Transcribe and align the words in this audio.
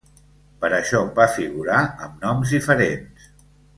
Per 0.61 0.69
això 0.77 1.01
va 1.19 1.27
figurar 1.35 1.83
amb 2.07 2.25
noms 2.25 2.55
diferents. 2.57 3.33